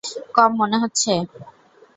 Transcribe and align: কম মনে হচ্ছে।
কম 0.35 0.51
মনে 0.59 0.77
হচ্ছে। 0.77 1.11